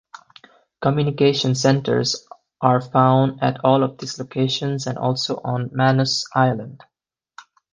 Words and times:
Communications 0.81 1.61
centres 1.61 2.27
are 2.59 2.81
found 2.81 3.43
at 3.43 3.63
all 3.63 3.83
of 3.83 3.99
these 3.99 4.17
locations 4.17 4.87
and 4.87 4.97
also 4.97 5.39
on 5.43 5.69
Manus 5.73 6.25
island. 6.33 6.83